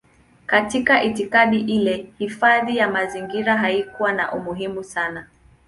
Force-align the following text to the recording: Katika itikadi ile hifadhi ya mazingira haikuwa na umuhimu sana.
Katika 0.45 1.03
itikadi 1.03 1.59
ile 1.59 2.13
hifadhi 2.17 2.77
ya 2.77 2.89
mazingira 2.91 3.57
haikuwa 3.57 4.11
na 4.11 4.31
umuhimu 4.33 4.83
sana. 4.83 5.27